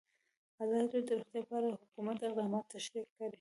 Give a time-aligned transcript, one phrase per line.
[0.63, 3.29] ازادي راډیو د روغتیا په اړه د حکومت اقدامات تشریح کړي.